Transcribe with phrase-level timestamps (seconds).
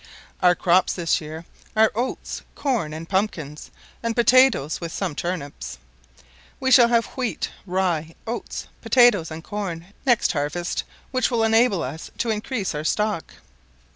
[0.41, 1.45] Our crops this year
[1.75, 3.69] are oats, corn, and pumpkins,
[4.01, 5.77] and potatoes, with some turnips.
[6.59, 12.09] We shall have wheat, rye, oats, potatoes, and corn next harvest, which will enable us
[12.17, 13.31] to increase our stock.